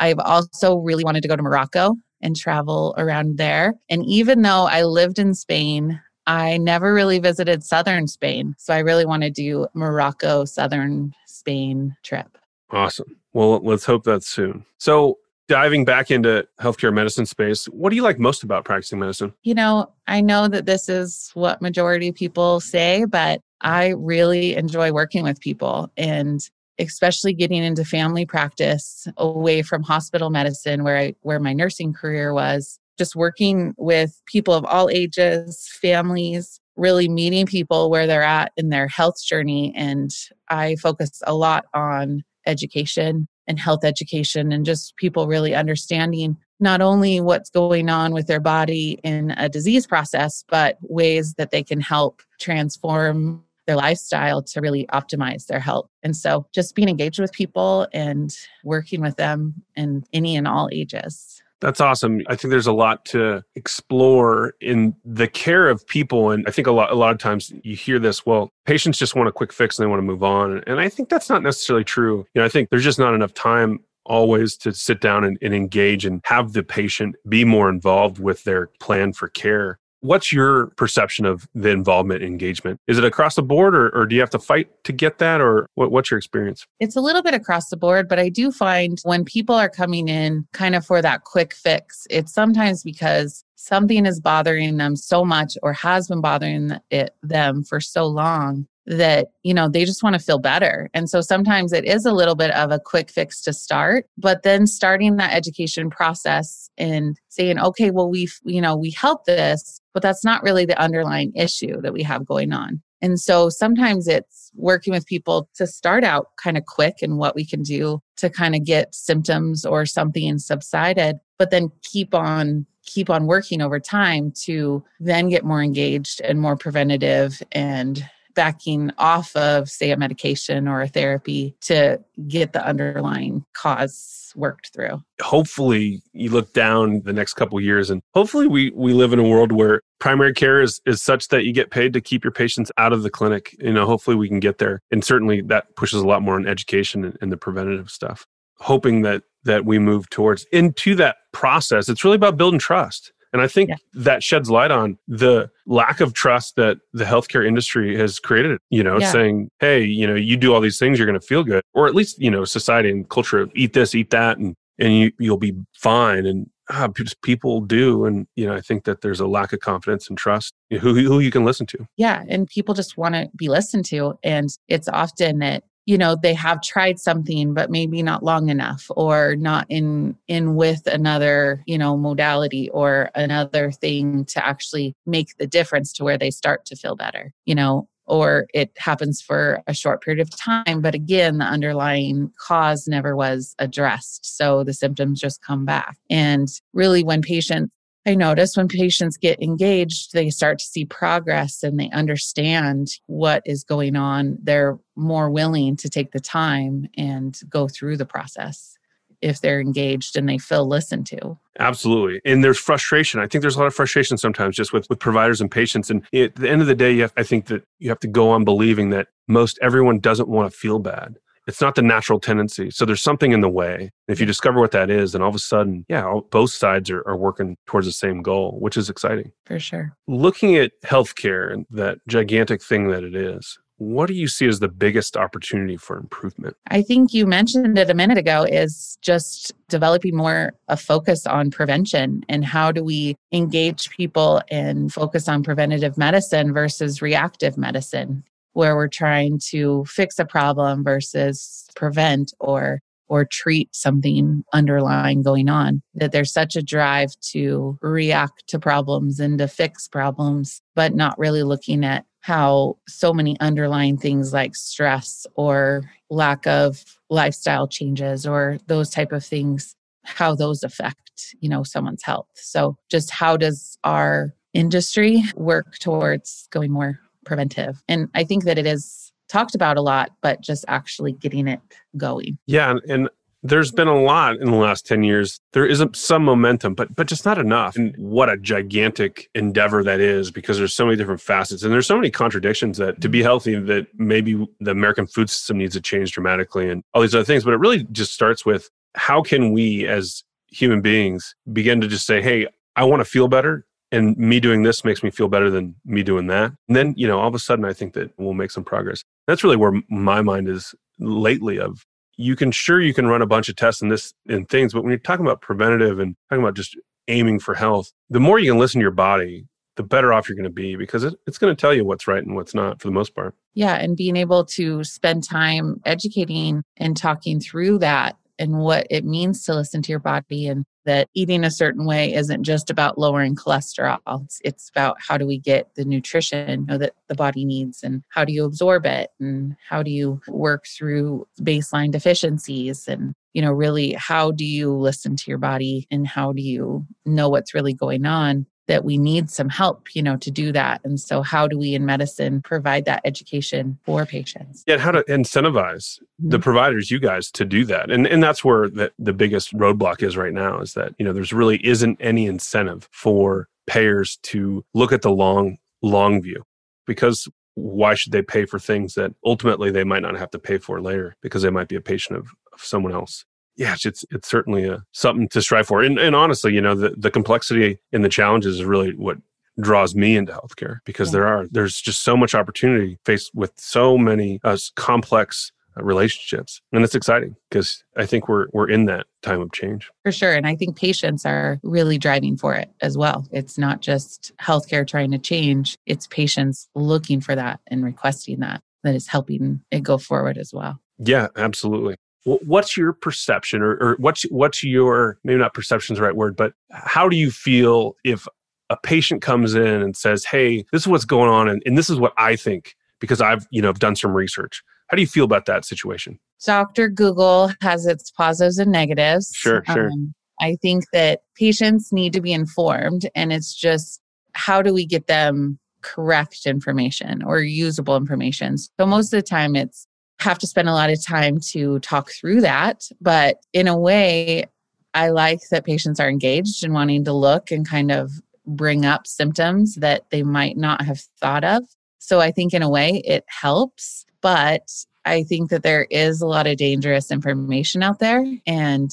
I've 0.00 0.20
also 0.20 0.76
really 0.76 1.04
wanted 1.04 1.22
to 1.22 1.28
go 1.28 1.36
to 1.36 1.42
Morocco 1.42 1.96
and 2.22 2.36
travel 2.36 2.94
around 2.98 3.36
there. 3.36 3.74
And 3.90 4.04
even 4.06 4.42
though 4.42 4.66
I 4.66 4.84
lived 4.84 5.18
in 5.18 5.34
Spain, 5.34 6.00
I 6.26 6.58
never 6.58 6.94
really 6.94 7.18
visited 7.18 7.64
southern 7.64 8.06
Spain. 8.06 8.54
So 8.58 8.74
I 8.74 8.78
really 8.80 9.06
want 9.06 9.22
to 9.22 9.30
do 9.30 9.66
Morocco, 9.74 10.44
southern 10.44 11.14
Spain 11.26 11.96
trip. 12.02 12.38
Awesome. 12.70 13.17
Well, 13.32 13.60
let's 13.62 13.84
hope 13.84 14.04
that's 14.04 14.26
soon. 14.28 14.64
So, 14.78 15.18
diving 15.48 15.84
back 15.84 16.10
into 16.10 16.46
healthcare 16.60 16.92
medicine 16.92 17.26
space, 17.26 17.66
what 17.66 17.90
do 17.90 17.96
you 17.96 18.02
like 18.02 18.18
most 18.18 18.42
about 18.42 18.64
practicing 18.64 18.98
medicine? 18.98 19.32
You 19.42 19.54
know, 19.54 19.92
I 20.06 20.20
know 20.20 20.46
that 20.48 20.66
this 20.66 20.88
is 20.88 21.30
what 21.34 21.62
majority 21.62 22.08
of 22.08 22.14
people 22.14 22.60
say, 22.60 23.06
but 23.06 23.40
I 23.60 23.88
really 23.88 24.54
enjoy 24.56 24.92
working 24.92 25.24
with 25.24 25.40
people 25.40 25.90
and 25.96 26.40
especially 26.78 27.32
getting 27.32 27.64
into 27.64 27.84
family 27.84 28.24
practice 28.24 29.08
away 29.16 29.62
from 29.62 29.82
hospital 29.82 30.30
medicine 30.30 30.84
where 30.84 30.96
I 30.96 31.14
where 31.22 31.40
my 31.40 31.52
nursing 31.52 31.92
career 31.92 32.32
was 32.32 32.78
just 32.98 33.16
working 33.16 33.74
with 33.76 34.20
people 34.26 34.54
of 34.54 34.64
all 34.64 34.88
ages, 34.90 35.68
families, 35.80 36.60
really 36.76 37.08
meeting 37.08 37.46
people 37.46 37.90
where 37.90 38.06
they're 38.06 38.22
at 38.22 38.52
in 38.56 38.68
their 38.68 38.86
health 38.86 39.24
journey 39.24 39.72
and 39.74 40.10
I 40.48 40.76
focus 40.76 41.22
a 41.26 41.34
lot 41.34 41.64
on 41.74 42.24
education 42.48 43.28
and 43.46 43.58
health 43.58 43.84
education 43.84 44.52
and 44.52 44.66
just 44.66 44.96
people 44.96 45.26
really 45.26 45.54
understanding 45.54 46.36
not 46.60 46.80
only 46.80 47.20
what's 47.20 47.50
going 47.50 47.88
on 47.88 48.12
with 48.12 48.26
their 48.26 48.40
body 48.40 48.98
in 49.04 49.30
a 49.36 49.48
disease 49.48 49.86
process, 49.86 50.44
but 50.48 50.76
ways 50.82 51.34
that 51.34 51.50
they 51.50 51.62
can 51.62 51.80
help 51.80 52.20
transform 52.40 53.44
their 53.66 53.76
lifestyle 53.76 54.42
to 54.42 54.60
really 54.60 54.86
optimize 54.92 55.46
their 55.46 55.60
health. 55.60 55.88
And 56.02 56.16
so 56.16 56.46
just 56.54 56.74
being 56.74 56.88
engaged 56.88 57.20
with 57.20 57.32
people 57.32 57.86
and 57.92 58.34
working 58.64 59.00
with 59.00 59.16
them 59.16 59.54
in 59.76 60.04
any 60.12 60.36
and 60.36 60.48
all 60.48 60.68
ages. 60.72 61.42
That's 61.60 61.80
awesome. 61.80 62.22
I 62.28 62.36
think 62.36 62.50
there's 62.50 62.68
a 62.68 62.72
lot 62.72 63.04
to 63.06 63.42
explore 63.56 64.54
in 64.60 64.94
the 65.04 65.26
care 65.26 65.68
of 65.68 65.84
people. 65.86 66.30
And 66.30 66.44
I 66.46 66.52
think 66.52 66.68
a 66.68 66.72
lot, 66.72 66.92
a 66.92 66.94
lot 66.94 67.10
of 67.10 67.18
times 67.18 67.52
you 67.64 67.74
hear 67.74 67.98
this, 67.98 68.24
well, 68.24 68.50
patients 68.64 68.98
just 68.98 69.16
want 69.16 69.28
a 69.28 69.32
quick 69.32 69.52
fix 69.52 69.78
and 69.78 69.84
they 69.84 69.90
want 69.90 69.98
to 69.98 70.06
move 70.06 70.22
on. 70.22 70.62
And 70.66 70.78
I 70.78 70.88
think 70.88 71.08
that's 71.08 71.28
not 71.28 71.42
necessarily 71.42 71.84
true. 71.84 72.26
You 72.34 72.40
know, 72.40 72.44
I 72.44 72.48
think 72.48 72.70
there's 72.70 72.84
just 72.84 72.98
not 72.98 73.14
enough 73.14 73.34
time 73.34 73.80
always 74.06 74.56
to 74.56 74.72
sit 74.72 75.00
down 75.00 75.24
and, 75.24 75.36
and 75.42 75.54
engage 75.54 76.04
and 76.04 76.20
have 76.24 76.52
the 76.52 76.62
patient 76.62 77.16
be 77.28 77.44
more 77.44 77.68
involved 77.68 78.18
with 78.18 78.44
their 78.44 78.68
plan 78.80 79.12
for 79.12 79.28
care. 79.28 79.78
What's 80.00 80.32
your 80.32 80.66
perception 80.76 81.24
of 81.24 81.48
the 81.54 81.70
involvement 81.70 82.22
engagement? 82.22 82.80
Is 82.86 82.98
it 82.98 83.04
across 83.04 83.34
the 83.34 83.42
board 83.42 83.74
or, 83.74 83.88
or 83.90 84.06
do 84.06 84.14
you 84.14 84.20
have 84.20 84.30
to 84.30 84.38
fight 84.38 84.68
to 84.84 84.92
get 84.92 85.18
that 85.18 85.40
or 85.40 85.66
what, 85.74 85.90
what's 85.90 86.10
your 86.10 86.18
experience? 86.18 86.66
It's 86.78 86.96
a 86.96 87.00
little 87.00 87.22
bit 87.22 87.34
across 87.34 87.68
the 87.68 87.76
board, 87.76 88.08
but 88.08 88.18
I 88.18 88.28
do 88.28 88.52
find 88.52 88.98
when 89.02 89.24
people 89.24 89.54
are 89.54 89.68
coming 89.68 90.08
in 90.08 90.46
kind 90.52 90.74
of 90.74 90.86
for 90.86 91.02
that 91.02 91.24
quick 91.24 91.52
fix, 91.52 92.06
it's 92.10 92.32
sometimes 92.32 92.82
because 92.82 93.44
something 93.56 94.06
is 94.06 94.20
bothering 94.20 94.76
them 94.76 94.94
so 94.94 95.24
much 95.24 95.56
or 95.62 95.72
has 95.72 96.08
been 96.08 96.20
bothering 96.20 96.72
it, 96.90 97.16
them 97.22 97.64
for 97.64 97.80
so 97.80 98.06
long 98.06 98.66
that 98.88 99.28
you 99.42 99.54
know 99.54 99.68
they 99.68 99.84
just 99.84 100.02
want 100.02 100.14
to 100.14 100.24
feel 100.24 100.38
better. 100.38 100.88
And 100.94 101.08
so 101.08 101.20
sometimes 101.20 101.72
it 101.72 101.84
is 101.84 102.04
a 102.04 102.12
little 102.12 102.34
bit 102.34 102.50
of 102.52 102.70
a 102.70 102.80
quick 102.80 103.10
fix 103.10 103.40
to 103.42 103.52
start 103.52 104.06
but 104.16 104.42
then 104.42 104.66
starting 104.66 105.16
that 105.16 105.34
education 105.34 105.90
process 105.90 106.70
and 106.78 107.16
saying 107.28 107.58
okay 107.58 107.90
well 107.90 108.08
we 108.08 108.28
you 108.44 108.60
know 108.60 108.76
we 108.76 108.90
help 108.90 109.24
this 109.24 109.80
but 109.92 110.02
that's 110.02 110.24
not 110.24 110.42
really 110.42 110.64
the 110.64 110.80
underlying 110.80 111.32
issue 111.34 111.80
that 111.82 111.92
we 111.92 112.02
have 112.02 112.26
going 112.26 112.52
on. 112.52 112.82
And 113.00 113.20
so 113.20 113.48
sometimes 113.48 114.08
it's 114.08 114.50
working 114.54 114.92
with 114.92 115.06
people 115.06 115.48
to 115.54 115.66
start 115.66 116.02
out 116.02 116.28
kind 116.42 116.56
of 116.56 116.64
quick 116.66 116.96
and 117.00 117.16
what 117.16 117.34
we 117.34 117.44
can 117.44 117.62
do 117.62 118.00
to 118.16 118.28
kind 118.28 118.54
of 118.56 118.64
get 118.64 118.94
symptoms 118.94 119.64
or 119.64 119.86
something 119.86 120.38
subsided 120.38 121.16
but 121.38 121.50
then 121.50 121.70
keep 121.82 122.14
on 122.14 122.66
keep 122.84 123.10
on 123.10 123.26
working 123.26 123.60
over 123.60 123.78
time 123.78 124.32
to 124.44 124.82
then 124.98 125.28
get 125.28 125.44
more 125.44 125.62
engaged 125.62 126.20
and 126.22 126.40
more 126.40 126.56
preventative 126.56 127.42
and 127.52 128.08
backing 128.38 128.92
off 128.98 129.34
of, 129.34 129.68
say, 129.68 129.90
a 129.90 129.96
medication 129.96 130.68
or 130.68 130.80
a 130.80 130.86
therapy 130.86 131.56
to 131.60 131.98
get 132.28 132.52
the 132.52 132.64
underlying 132.64 133.44
cause 133.52 134.32
worked 134.36 134.72
through. 134.72 135.02
Hopefully, 135.20 136.00
you 136.12 136.30
look 136.30 136.52
down 136.52 137.02
the 137.04 137.12
next 137.12 137.34
couple 137.34 137.60
years, 137.60 137.90
and 137.90 138.00
hopefully, 138.14 138.46
we 138.46 138.70
we 138.76 138.92
live 138.92 139.12
in 139.12 139.18
a 139.18 139.28
world 139.28 139.50
where 139.50 139.80
primary 139.98 140.32
care 140.32 140.62
is 140.62 140.80
is 140.86 141.02
such 141.02 141.26
that 141.28 141.46
you 141.46 141.52
get 141.52 141.72
paid 141.72 141.92
to 141.94 142.00
keep 142.00 142.22
your 142.22 142.30
patients 142.30 142.70
out 142.78 142.92
of 142.92 143.02
the 143.02 143.10
clinic. 143.10 143.56
You 143.58 143.72
know, 143.72 143.86
hopefully, 143.86 144.14
we 144.14 144.28
can 144.28 144.38
get 144.38 144.58
there, 144.58 144.78
and 144.92 145.04
certainly 145.04 145.40
that 145.40 145.74
pushes 145.74 146.00
a 146.00 146.06
lot 146.06 146.22
more 146.22 146.36
on 146.36 146.46
education 146.46 147.04
and, 147.04 147.18
and 147.20 147.32
the 147.32 147.36
preventative 147.36 147.90
stuff. 147.90 148.24
Hoping 148.60 149.02
that 149.02 149.24
that 149.42 149.64
we 149.64 149.80
move 149.80 150.08
towards 150.10 150.46
into 150.52 150.94
that 150.94 151.16
process. 151.32 151.88
It's 151.88 152.04
really 152.04 152.16
about 152.16 152.36
building 152.36 152.60
trust 152.60 153.10
and 153.32 153.42
I 153.42 153.48
think 153.48 153.70
yeah. 153.70 153.76
that 153.94 154.22
sheds 154.22 154.50
light 154.50 154.70
on 154.70 154.98
the 155.06 155.50
lack 155.66 156.00
of 156.00 156.14
trust 156.14 156.56
that 156.56 156.78
the 156.92 157.04
healthcare 157.04 157.46
industry 157.46 157.96
has 157.96 158.18
created, 158.18 158.58
you 158.70 158.82
know, 158.82 158.98
yeah. 158.98 159.12
saying, 159.12 159.50
hey, 159.60 159.84
you 159.84 160.06
know, 160.06 160.14
you 160.14 160.36
do 160.36 160.54
all 160.54 160.60
these 160.60 160.78
things, 160.78 160.98
you're 160.98 161.06
going 161.06 161.20
to 161.20 161.26
feel 161.26 161.44
good. 161.44 161.62
Or 161.74 161.86
at 161.86 161.94
least, 161.94 162.20
you 162.20 162.30
know, 162.30 162.44
society 162.44 162.90
and 162.90 163.08
culture 163.08 163.40
of 163.40 163.50
eat 163.54 163.72
this, 163.74 163.94
eat 163.94 164.10
that, 164.10 164.38
and, 164.38 164.54
and 164.78 164.96
you, 164.96 165.12
you'll 165.18 165.36
be 165.36 165.54
fine. 165.74 166.24
And 166.24 166.48
ah, 166.70 166.88
people 167.22 167.60
do. 167.60 168.04
And, 168.04 168.26
you 168.36 168.46
know, 168.46 168.54
I 168.54 168.60
think 168.60 168.84
that 168.84 169.02
there's 169.02 169.20
a 169.20 169.26
lack 169.26 169.52
of 169.52 169.60
confidence 169.60 170.08
and 170.08 170.16
trust 170.16 170.54
who, 170.70 170.94
who 170.94 171.20
you 171.20 171.30
can 171.30 171.44
listen 171.44 171.66
to. 171.66 171.86
Yeah. 171.96 172.24
And 172.28 172.46
people 172.46 172.74
just 172.74 172.96
want 172.96 173.14
to 173.14 173.28
be 173.36 173.48
listened 173.48 173.84
to. 173.86 174.18
And 174.22 174.48
it's 174.68 174.88
often 174.88 175.40
that 175.40 175.64
you 175.88 175.96
know 175.96 176.14
they 176.14 176.34
have 176.34 176.60
tried 176.60 177.00
something 177.00 177.54
but 177.54 177.70
maybe 177.70 178.02
not 178.02 178.22
long 178.22 178.50
enough 178.50 178.90
or 178.90 179.34
not 179.36 179.64
in 179.70 180.14
in 180.28 180.54
with 180.54 180.86
another 180.86 181.64
you 181.66 181.78
know 181.78 181.96
modality 181.96 182.68
or 182.70 183.10
another 183.14 183.70
thing 183.70 184.26
to 184.26 184.44
actually 184.46 184.94
make 185.06 185.34
the 185.38 185.46
difference 185.46 185.90
to 185.94 186.04
where 186.04 186.18
they 186.18 186.30
start 186.30 186.66
to 186.66 186.76
feel 186.76 186.94
better 186.94 187.32
you 187.46 187.54
know 187.54 187.88
or 188.04 188.46
it 188.52 188.70
happens 188.76 189.22
for 189.22 189.62
a 189.66 189.72
short 189.72 190.02
period 190.02 190.20
of 190.20 190.30
time 190.36 190.82
but 190.82 190.94
again 190.94 191.38
the 191.38 191.44
underlying 191.44 192.30
cause 192.38 192.86
never 192.88 193.14
was 193.14 193.54
addressed. 193.58 194.24
So 194.36 194.64
the 194.64 194.72
symptoms 194.72 195.20
just 195.20 195.42
come 195.42 195.66
back. 195.66 195.96
And 196.08 196.48
really 196.72 197.02
when 197.02 197.20
patients 197.20 197.70
I 198.06 198.14
notice 198.14 198.56
when 198.56 198.68
patients 198.68 199.16
get 199.16 199.42
engaged, 199.42 200.12
they 200.12 200.30
start 200.30 200.58
to 200.60 200.64
see 200.64 200.84
progress 200.84 201.62
and 201.62 201.78
they 201.78 201.90
understand 201.90 202.88
what 203.06 203.42
is 203.44 203.64
going 203.64 203.96
on. 203.96 204.38
They're 204.42 204.78
more 204.96 205.30
willing 205.30 205.76
to 205.76 205.90
take 205.90 206.12
the 206.12 206.20
time 206.20 206.86
and 206.96 207.38
go 207.50 207.68
through 207.68 207.98
the 207.98 208.06
process 208.06 208.76
if 209.20 209.40
they're 209.40 209.60
engaged 209.60 210.16
and 210.16 210.28
they 210.28 210.38
feel 210.38 210.66
listened 210.66 211.06
to. 211.08 211.36
Absolutely. 211.58 212.20
And 212.24 212.42
there's 212.42 212.58
frustration. 212.58 213.20
I 213.20 213.26
think 213.26 213.42
there's 213.42 213.56
a 213.56 213.58
lot 213.58 213.66
of 213.66 213.74
frustration 213.74 214.16
sometimes 214.16 214.56
just 214.56 214.72
with, 214.72 214.88
with 214.88 215.00
providers 215.00 215.40
and 215.40 215.50
patients. 215.50 215.90
And 215.90 216.04
at 216.14 216.36
the 216.36 216.48
end 216.48 216.60
of 216.60 216.68
the 216.68 216.74
day, 216.74 216.96
have, 216.98 217.12
I 217.16 217.24
think 217.24 217.46
that 217.46 217.64
you 217.78 217.88
have 217.88 218.00
to 218.00 218.08
go 218.08 218.30
on 218.30 218.44
believing 218.44 218.90
that 218.90 219.08
most 219.26 219.58
everyone 219.60 219.98
doesn't 219.98 220.28
want 220.28 220.50
to 220.50 220.56
feel 220.56 220.78
bad 220.78 221.18
it's 221.48 221.62
not 221.62 221.74
the 221.74 221.82
natural 221.82 222.20
tendency. 222.20 222.70
So 222.70 222.84
there's 222.84 223.02
something 223.02 223.32
in 223.32 223.40
the 223.40 223.48
way. 223.48 223.90
If 224.06 224.20
you 224.20 224.26
discover 224.26 224.60
what 224.60 224.70
that 224.72 224.90
is, 224.90 225.12
then 225.12 225.22
all 225.22 225.30
of 225.30 225.34
a 225.34 225.40
sudden, 225.40 225.86
yeah, 225.88 226.04
all, 226.04 226.20
both 226.30 226.50
sides 226.50 226.90
are, 226.90 227.02
are 227.08 227.16
working 227.16 227.56
towards 227.66 227.86
the 227.86 227.92
same 227.92 228.22
goal, 228.22 228.58
which 228.60 228.76
is 228.76 228.90
exciting. 228.90 229.32
For 229.46 229.58
sure. 229.58 229.96
Looking 230.06 230.56
at 230.56 230.72
healthcare 230.84 231.50
and 231.50 231.66
that 231.70 231.98
gigantic 232.06 232.62
thing 232.62 232.88
that 232.88 233.02
it 233.02 233.16
is, 233.16 233.58
what 233.78 234.08
do 234.08 234.14
you 234.14 234.26
see 234.26 234.46
as 234.46 234.58
the 234.58 234.68
biggest 234.68 235.16
opportunity 235.16 235.76
for 235.76 235.96
improvement? 235.96 236.56
I 236.66 236.82
think 236.82 237.14
you 237.14 237.26
mentioned 237.26 237.78
it 237.78 237.88
a 237.88 237.94
minute 237.94 238.18
ago 238.18 238.42
is 238.42 238.98
just 239.00 239.52
developing 239.68 240.16
more 240.16 240.52
a 240.66 240.76
focus 240.76 241.26
on 241.26 241.50
prevention 241.50 242.24
and 242.28 242.44
how 242.44 242.72
do 242.72 242.82
we 242.82 243.16
engage 243.32 243.88
people 243.90 244.42
and 244.50 244.92
focus 244.92 245.28
on 245.28 245.44
preventative 245.44 245.96
medicine 245.96 246.52
versus 246.52 247.00
reactive 247.00 247.56
medicine 247.56 248.24
where 248.52 248.74
we're 248.76 248.88
trying 248.88 249.40
to 249.50 249.84
fix 249.86 250.18
a 250.18 250.24
problem 250.24 250.84
versus 250.84 251.68
prevent 251.76 252.32
or 252.40 252.80
or 253.10 253.24
treat 253.24 253.74
something 253.74 254.44
underlying 254.52 255.22
going 255.22 255.48
on. 255.48 255.80
That 255.94 256.12
there's 256.12 256.32
such 256.32 256.56
a 256.56 256.62
drive 256.62 257.18
to 257.32 257.78
react 257.80 258.46
to 258.48 258.58
problems 258.58 259.18
and 259.18 259.38
to 259.38 259.48
fix 259.48 259.88
problems 259.88 260.60
but 260.74 260.94
not 260.94 261.18
really 261.18 261.42
looking 261.42 261.84
at 261.84 262.04
how 262.20 262.76
so 262.86 263.14
many 263.14 263.38
underlying 263.40 263.96
things 263.96 264.32
like 264.32 264.54
stress 264.54 265.26
or 265.34 265.90
lack 266.10 266.46
of 266.46 266.84
lifestyle 267.08 267.66
changes 267.66 268.26
or 268.26 268.58
those 268.66 268.90
type 268.90 269.12
of 269.12 269.24
things 269.24 269.74
how 270.04 270.34
those 270.34 270.62
affect 270.62 271.34
you 271.40 271.48
know 271.48 271.62
someone's 271.62 272.02
health. 272.02 272.28
So 272.34 272.76
just 272.90 273.10
how 273.10 273.36
does 273.36 273.78
our 273.84 274.34
industry 274.54 275.22
work 275.36 275.78
towards 275.78 276.48
going 276.50 276.72
more 276.72 276.98
preventive. 277.28 277.82
And 277.88 278.08
I 278.14 278.24
think 278.24 278.44
that 278.44 278.58
it 278.58 278.66
is 278.66 279.12
talked 279.28 279.54
about 279.54 279.76
a 279.76 279.82
lot, 279.82 280.10
but 280.22 280.40
just 280.40 280.64
actually 280.66 281.12
getting 281.12 281.46
it 281.46 281.60
going. 281.96 282.38
Yeah. 282.46 282.74
And, 282.88 283.08
there's 283.42 283.70
been 283.70 283.88
a 283.88 284.00
lot 284.00 284.36
in 284.36 284.50
the 284.50 284.56
last 284.56 284.84
10 284.86 285.04
years 285.04 285.40
there 285.52 285.64
is 285.64 285.84
some 285.92 286.24
momentum 286.24 286.74
but 286.74 286.94
but 286.96 287.06
just 287.06 287.24
not 287.24 287.38
enough 287.38 287.76
and 287.76 287.94
what 287.96 288.28
a 288.28 288.36
gigantic 288.36 289.28
endeavor 289.34 289.84
that 289.84 290.00
is 290.00 290.30
because 290.30 290.58
there's 290.58 290.74
so 290.74 290.84
many 290.84 290.96
different 290.96 291.20
facets 291.20 291.62
and 291.62 291.72
there's 291.72 291.86
so 291.86 291.94
many 291.94 292.10
contradictions 292.10 292.78
that 292.78 293.00
to 293.00 293.08
be 293.08 293.22
healthy 293.22 293.54
that 293.54 293.86
maybe 293.96 294.44
the 294.60 294.72
american 294.72 295.06
food 295.06 295.30
system 295.30 295.58
needs 295.58 295.74
to 295.74 295.80
change 295.80 296.10
dramatically 296.10 296.68
and 296.68 296.82
all 296.94 297.02
these 297.02 297.14
other 297.14 297.24
things 297.24 297.44
but 297.44 297.54
it 297.54 297.58
really 297.58 297.84
just 297.92 298.12
starts 298.12 298.44
with 298.44 298.70
how 298.96 299.22
can 299.22 299.52
we 299.52 299.86
as 299.86 300.24
human 300.48 300.80
beings 300.80 301.36
begin 301.52 301.80
to 301.80 301.86
just 301.86 302.06
say 302.06 302.20
hey 302.20 302.46
i 302.74 302.84
want 302.84 303.00
to 303.00 303.04
feel 303.04 303.28
better 303.28 303.64
and 303.90 304.16
me 304.16 304.40
doing 304.40 304.62
this 304.62 304.84
makes 304.84 305.02
me 305.02 305.10
feel 305.10 305.28
better 305.28 305.50
than 305.50 305.74
me 305.84 306.02
doing 306.02 306.26
that. 306.28 306.52
And 306.68 306.76
then 306.76 306.94
you 306.96 307.06
know 307.06 307.18
all 307.18 307.28
of 307.28 307.34
a 307.34 307.38
sudden 307.38 307.64
i 307.64 307.72
think 307.72 307.94
that 307.94 308.12
we'll 308.18 308.34
make 308.34 308.50
some 308.50 308.64
progress. 308.64 309.02
That's 309.26 309.44
really 309.44 309.56
where 309.56 309.80
my 309.88 310.22
mind 310.22 310.48
is 310.48 310.74
lately 310.98 311.58
of 311.58 311.84
you 312.16 312.34
can 312.34 312.50
sure 312.50 312.80
you 312.80 312.92
can 312.92 313.06
run 313.06 313.22
a 313.22 313.26
bunch 313.26 313.48
of 313.48 313.56
tests 313.56 313.80
and 313.80 313.90
this 313.90 314.12
and 314.28 314.48
things 314.48 314.72
but 314.72 314.82
when 314.82 314.90
you're 314.90 314.98
talking 314.98 315.24
about 315.24 315.40
preventative 315.40 316.00
and 316.00 316.16
talking 316.28 316.42
about 316.42 316.54
just 316.54 316.76
aiming 317.06 317.38
for 317.38 317.54
health 317.54 317.92
the 318.10 318.20
more 318.20 318.38
you 318.38 318.50
can 318.50 318.58
listen 318.58 318.80
to 318.80 318.82
your 318.82 318.90
body 318.90 319.46
the 319.78 319.82
better 319.84 320.12
off 320.12 320.28
you're 320.28 320.36
going 320.36 320.42
to 320.42 320.50
be 320.50 320.76
because 320.76 321.04
it, 321.04 321.14
it's 321.26 321.38
going 321.38 321.54
to 321.54 321.58
tell 321.58 321.72
you 321.72 321.84
what's 321.84 322.06
right 322.06 322.26
and 322.26 322.34
what's 322.34 322.54
not 322.54 322.82
for 322.82 322.88
the 322.88 322.92
most 322.92 323.14
part. 323.14 323.34
Yeah 323.54 323.76
and 323.76 323.96
being 323.96 324.16
able 324.16 324.44
to 324.44 324.84
spend 324.84 325.24
time 325.24 325.80
educating 325.86 326.62
and 326.76 326.96
talking 326.96 327.40
through 327.40 327.78
that 327.78 328.16
and 328.38 328.58
what 328.58 328.86
it 328.90 329.04
means 329.04 329.44
to 329.44 329.54
listen 329.54 329.82
to 329.82 329.92
your 329.92 329.98
body 329.98 330.46
and 330.46 330.64
that 330.84 331.08
eating 331.12 331.44
a 331.44 331.50
certain 331.50 331.84
way 331.84 332.14
isn't 332.14 332.44
just 332.44 332.70
about 332.70 332.96
lowering 332.96 333.36
cholesterol. 333.36 333.98
It's, 334.24 334.40
it's 334.42 334.70
about 334.70 334.96
how 335.06 335.18
do 335.18 335.26
we 335.26 335.38
get 335.38 335.74
the 335.74 335.84
nutrition 335.84 336.60
you 336.60 336.66
know, 336.66 336.78
that 336.78 336.94
the 337.08 337.14
body 337.14 337.44
needs 337.44 337.82
and 337.82 338.02
how 338.08 338.24
do 338.24 338.32
you 338.32 338.44
absorb 338.44 338.86
it 338.86 339.10
and 339.20 339.54
how 339.68 339.82
do 339.82 339.90
you 339.90 340.20
work 340.28 340.64
through 340.66 341.26
baseline 341.40 341.90
deficiencies 341.90 342.88
and 342.88 343.14
you 343.34 343.42
know 343.42 343.52
really 343.52 343.92
how 343.92 344.30
do 344.30 344.46
you 344.46 344.72
listen 344.72 345.14
to 345.16 345.30
your 345.30 345.38
body 345.38 345.86
and 345.90 346.06
how 346.06 346.32
do 346.32 346.40
you 346.40 346.86
know 347.04 347.28
what's 347.28 347.52
really 347.52 347.74
going 347.74 348.06
on 348.06 348.46
that 348.68 348.84
we 348.84 348.96
need 348.96 349.30
some 349.30 349.48
help, 349.48 349.94
you 349.94 350.02
know, 350.02 350.16
to 350.18 350.30
do 350.30 350.52
that. 350.52 350.80
And 350.84 351.00
so 351.00 351.22
how 351.22 351.48
do 351.48 351.58
we 351.58 351.74
in 351.74 351.84
medicine 351.84 352.40
provide 352.42 352.84
that 352.84 353.00
education 353.04 353.78
for 353.84 354.06
patients? 354.06 354.62
Yeah, 354.66 354.78
how 354.78 354.92
to 354.92 355.02
incentivize 355.04 355.98
mm-hmm. 355.98 356.28
the 356.30 356.38
providers, 356.38 356.90
you 356.90 357.00
guys, 357.00 357.30
to 357.32 357.44
do 357.44 357.64
that. 357.64 357.90
And 357.90 358.06
and 358.06 358.22
that's 358.22 358.44
where 358.44 358.68
the, 358.68 358.92
the 358.98 359.12
biggest 359.12 359.52
roadblock 359.54 360.02
is 360.02 360.16
right 360.16 360.32
now 360.32 360.60
is 360.60 360.74
that, 360.74 360.94
you 360.98 361.04
know, 361.04 361.12
there's 361.12 361.32
really 361.32 361.64
isn't 361.66 361.98
any 362.00 362.26
incentive 362.26 362.88
for 362.92 363.48
payers 363.66 364.18
to 364.22 364.64
look 364.74 364.92
at 364.92 365.02
the 365.02 365.10
long, 365.10 365.58
long 365.82 366.22
view. 366.22 366.44
Because 366.86 367.28
why 367.54 367.94
should 367.94 368.12
they 368.12 368.22
pay 368.22 368.46
for 368.46 368.58
things 368.58 368.94
that 368.94 369.12
ultimately 369.24 369.70
they 369.70 369.84
might 369.84 370.02
not 370.02 370.16
have 370.16 370.30
to 370.30 370.38
pay 370.38 370.58
for 370.58 370.80
later 370.80 371.16
because 371.22 371.42
they 371.42 371.50
might 371.50 371.68
be 371.68 371.76
a 371.76 371.80
patient 371.80 372.18
of, 372.18 372.28
of 372.52 372.60
someone 372.60 372.92
else? 372.92 373.24
Yeah, 373.58 373.74
it's 373.84 374.04
it's 374.10 374.28
certainly 374.28 374.64
a, 374.64 374.82
something 374.92 375.28
to 375.30 375.42
strive 375.42 375.66
for. 375.66 375.82
And, 375.82 375.98
and 375.98 376.14
honestly, 376.14 376.54
you 376.54 376.60
know, 376.60 376.74
the, 376.74 376.90
the 376.96 377.10
complexity 377.10 377.78
and 377.92 378.04
the 378.04 378.08
challenges 378.08 378.56
is 378.56 378.64
really 378.64 378.92
what 378.92 379.18
draws 379.60 379.96
me 379.96 380.16
into 380.16 380.32
healthcare 380.32 380.78
because 380.84 381.08
yeah. 381.08 381.12
there 381.12 381.26
are 381.26 381.46
there's 381.50 381.80
just 381.80 382.02
so 382.02 382.16
much 382.16 382.34
opportunity 382.34 382.98
faced 383.04 383.34
with 383.34 383.52
so 383.56 383.98
many 383.98 384.38
uh, 384.44 384.56
complex 384.76 385.50
uh, 385.76 385.82
relationships. 385.82 386.62
And 386.72 386.84
it's 386.84 386.94
exciting 386.94 387.34
because 387.50 387.82
i 387.96 388.06
think 388.06 388.28
we're 388.28 388.46
we're 388.52 388.70
in 388.70 388.84
that 388.86 389.06
time 389.22 389.40
of 389.40 389.52
change. 389.52 389.90
For 390.04 390.12
sure. 390.12 390.32
And 390.32 390.46
i 390.46 390.54
think 390.54 390.76
patients 390.76 391.26
are 391.26 391.58
really 391.64 391.98
driving 391.98 392.36
for 392.36 392.54
it 392.54 392.70
as 392.80 392.96
well. 392.96 393.26
It's 393.32 393.58
not 393.58 393.80
just 393.80 394.30
healthcare 394.40 394.86
trying 394.86 395.10
to 395.10 395.18
change. 395.18 395.76
It's 395.86 396.06
patients 396.06 396.68
looking 396.76 397.20
for 397.20 397.34
that 397.34 397.58
and 397.66 397.84
requesting 397.84 398.38
that 398.38 398.62
that 398.84 398.94
is 398.94 399.08
helping 399.08 399.60
it 399.72 399.82
go 399.82 399.98
forward 399.98 400.38
as 400.38 400.54
well. 400.54 400.78
Yeah 401.00 401.26
absolutely 401.34 401.96
what's 402.24 402.76
your 402.76 402.92
perception 402.92 403.62
or, 403.62 403.72
or 403.76 403.96
what's 403.98 404.22
what's 404.24 404.62
your 404.62 405.18
maybe 405.24 405.38
not 405.38 405.54
perception 405.54 405.94
is 405.94 405.98
the 405.98 406.04
right 406.04 406.16
word 406.16 406.36
but 406.36 406.52
how 406.70 407.08
do 407.08 407.16
you 407.16 407.30
feel 407.30 407.96
if 408.04 408.26
a 408.70 408.76
patient 408.76 409.22
comes 409.22 409.54
in 409.54 409.66
and 409.66 409.96
says 409.96 410.24
hey 410.24 410.64
this 410.72 410.82
is 410.82 410.88
what's 410.88 411.04
going 411.04 411.30
on 411.30 411.48
and, 411.48 411.62
and 411.64 411.78
this 411.78 411.88
is 411.88 411.98
what 411.98 412.12
i 412.18 412.36
think 412.36 412.74
because 413.00 413.20
i've 413.20 413.46
you 413.50 413.62
know 413.62 413.72
done 413.72 413.96
some 413.96 414.12
research. 414.12 414.62
How 414.88 414.96
do 414.96 415.02
you 415.02 415.06
feel 415.06 415.24
about 415.24 415.44
that 415.46 415.64
situation? 415.64 416.18
Dr 416.44 416.88
google 416.88 417.52
has 417.60 417.86
its 417.86 418.10
positives 418.10 418.58
and 418.58 418.72
negatives. 418.72 419.30
Sure 419.34 419.62
sure. 419.66 419.90
Um, 419.90 420.14
i 420.40 420.56
think 420.60 420.84
that 420.92 421.20
patients 421.36 421.92
need 421.92 422.12
to 422.12 422.20
be 422.20 422.32
informed 422.32 423.08
and 423.14 423.32
it's 423.32 423.54
just 423.54 424.00
how 424.32 424.62
do 424.62 424.72
we 424.72 424.86
get 424.86 425.06
them 425.06 425.58
correct 425.82 426.46
information 426.46 427.22
or 427.24 427.40
usable 427.40 427.96
information? 427.96 428.56
So 428.56 428.86
most 428.86 429.12
of 429.12 429.18
the 429.18 429.22
time 429.22 429.56
it's 429.56 429.87
have 430.20 430.38
to 430.38 430.46
spend 430.46 430.68
a 430.68 430.72
lot 430.72 430.90
of 430.90 431.04
time 431.04 431.38
to 431.52 431.78
talk 431.80 432.10
through 432.10 432.40
that. 432.40 432.88
But 433.00 433.38
in 433.52 433.68
a 433.68 433.78
way, 433.78 434.46
I 434.94 435.10
like 435.10 435.40
that 435.50 435.64
patients 435.64 436.00
are 436.00 436.08
engaged 436.08 436.64
and 436.64 436.74
wanting 436.74 437.04
to 437.04 437.12
look 437.12 437.50
and 437.50 437.68
kind 437.68 437.90
of 437.92 438.10
bring 438.46 438.84
up 438.84 439.06
symptoms 439.06 439.74
that 439.76 440.10
they 440.10 440.22
might 440.22 440.56
not 440.56 440.82
have 440.82 441.00
thought 441.20 441.44
of. 441.44 441.62
So 441.98 442.20
I 442.20 442.32
think 442.32 442.54
in 442.54 442.62
a 442.62 442.70
way 442.70 443.02
it 443.04 443.24
helps, 443.28 444.06
but 444.22 444.62
I 445.04 445.22
think 445.22 445.50
that 445.50 445.62
there 445.62 445.86
is 445.90 446.20
a 446.20 446.26
lot 446.26 446.46
of 446.46 446.56
dangerous 446.56 447.10
information 447.10 447.82
out 447.82 447.98
there 447.98 448.24
and 448.46 448.90